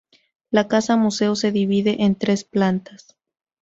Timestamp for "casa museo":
0.67-1.35